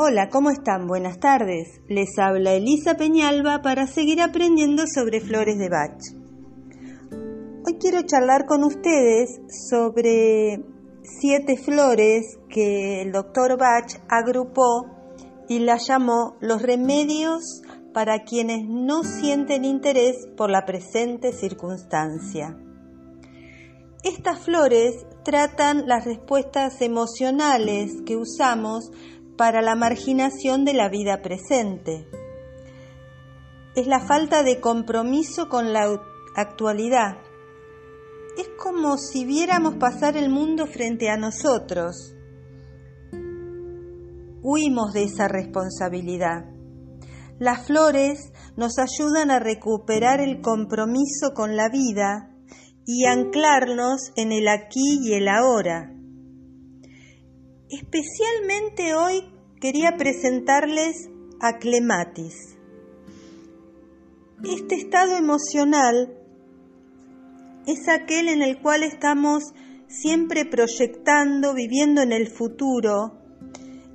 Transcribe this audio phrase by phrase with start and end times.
[0.00, 0.86] Hola, ¿cómo están?
[0.86, 1.80] Buenas tardes.
[1.88, 5.98] Les habla Elisa Peñalba para seguir aprendiendo sobre flores de Bach.
[7.66, 9.28] Hoy quiero charlar con ustedes
[9.68, 10.64] sobre
[11.02, 14.86] siete flores que el doctor Bach agrupó
[15.48, 17.62] y las llamó los remedios
[17.92, 22.56] para quienes no sienten interés por la presente circunstancia.
[24.04, 28.92] Estas flores tratan las respuestas emocionales que usamos
[29.38, 32.08] para la marginación de la vida presente.
[33.76, 35.88] Es la falta de compromiso con la
[36.34, 37.18] actualidad.
[38.36, 42.16] Es como si viéramos pasar el mundo frente a nosotros.
[44.42, 46.44] Huimos de esa responsabilidad.
[47.38, 52.34] Las flores nos ayudan a recuperar el compromiso con la vida
[52.84, 55.97] y anclarnos en el aquí y el ahora.
[57.70, 59.22] Especialmente hoy
[59.60, 62.56] quería presentarles a Clematis.
[64.42, 66.16] Este estado emocional
[67.66, 69.52] es aquel en el cual estamos
[69.86, 73.18] siempre proyectando, viviendo en el futuro,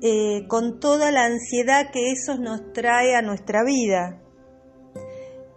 [0.00, 4.22] eh, con toda la ansiedad que eso nos trae a nuestra vida.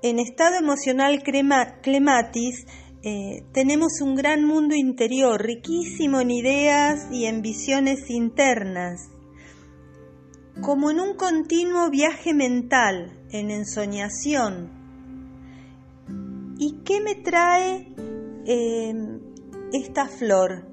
[0.04, 2.66] En estado emocional clematis
[3.04, 9.10] eh, tenemos un gran mundo interior, riquísimo en ideas y en visiones internas,
[10.62, 14.70] como en un continuo viaje mental, en ensoñación.
[16.60, 17.88] ¿Y qué me trae
[18.46, 18.94] eh,
[19.74, 20.68] esta flor?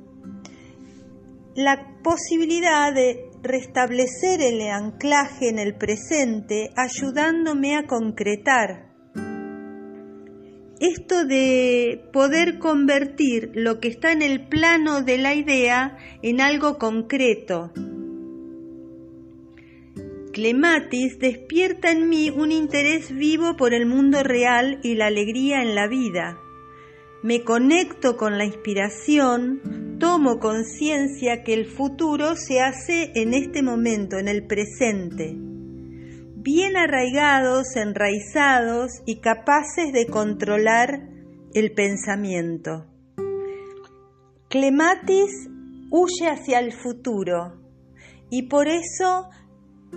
[1.55, 8.88] La posibilidad de restablecer el anclaje en el presente, ayudándome a concretar
[10.81, 16.79] esto de poder convertir lo que está en el plano de la idea en algo
[16.79, 17.73] concreto.
[20.33, 25.75] Clematis despierta en mí un interés vivo por el mundo real y la alegría en
[25.75, 26.39] la vida.
[27.25, 34.19] Me conecto con la inspiración, tomo conciencia que el futuro se hace en este momento,
[34.19, 35.48] en el presente
[36.49, 41.03] bien arraigados, enraizados y capaces de controlar
[41.53, 42.87] el pensamiento.
[44.49, 45.31] Clematis
[45.91, 47.61] huye hacia el futuro
[48.31, 49.29] y por eso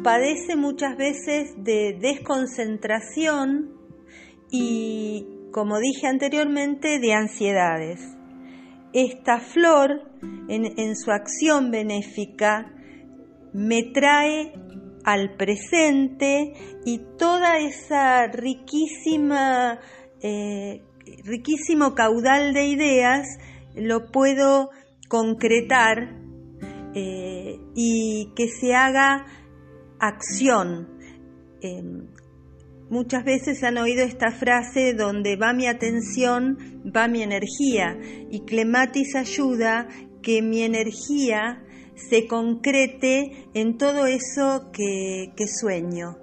[0.04, 3.72] padece muchas veces de desconcentración
[4.50, 8.02] y, como dije anteriormente, de ansiedades.
[8.92, 10.02] Esta flor,
[10.50, 12.74] en, en su acción benéfica,
[13.54, 14.52] me trae
[15.04, 16.54] al presente
[16.86, 19.80] y toda esa riquísima,
[20.22, 20.82] eh,
[21.24, 23.28] riquísimo caudal de ideas
[23.76, 24.70] lo puedo
[25.08, 26.22] concretar
[26.94, 29.26] eh, y que se haga
[30.00, 30.90] acción.
[31.62, 32.08] Em,
[32.90, 36.58] muchas veces han oído esta frase donde va mi atención,
[36.96, 37.98] va mi energía
[38.30, 39.88] y Clematis ayuda
[40.22, 41.64] que mi energía
[42.10, 46.18] se concrete en todo eso que, sueño.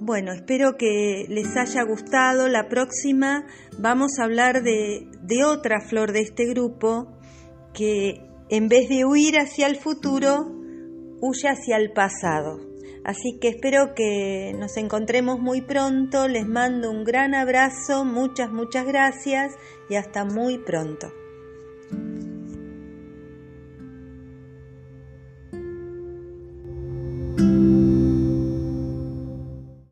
[0.00, 2.48] Bueno, espero que les haya gustado.
[2.48, 3.46] La próxima
[3.78, 7.08] vamos a hablar de, de otra flor de este grupo
[7.72, 10.46] que en vez de huir hacia el futuro,
[11.20, 12.72] huye hacia el pasado.
[13.04, 16.28] Así que espero que nos encontremos muy pronto.
[16.28, 19.54] Les mando un gran abrazo, muchas, muchas gracias
[19.88, 21.21] y hasta muy pronto.